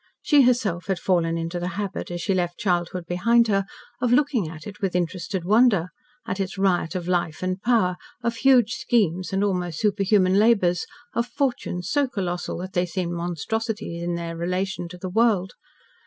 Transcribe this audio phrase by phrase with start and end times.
[0.23, 3.65] She herself had fallen into the habit, as she left childhood behind her,
[4.01, 5.89] of looking at it with interested wonder
[6.25, 11.27] at its riot of life and power, of huge schemes, and almost superhuman labours, of
[11.27, 15.53] fortunes so colossal that they seemed monstrosities in their relation to the world.